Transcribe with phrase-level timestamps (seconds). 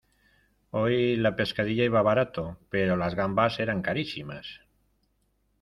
[0.71, 4.61] Hoy la pescadilla iba barato, pero las gambas eran carísimas.